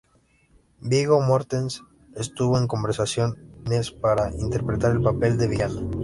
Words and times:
Viggo 0.79 1.21
Mortensen 1.21 1.85
estuvo 2.15 2.57
en 2.57 2.65
conversaciones 2.65 3.91
para 3.91 4.31
interpretar 4.35 4.93
el 4.93 5.03
papel 5.03 5.37
de 5.37 5.47
villano. 5.47 5.91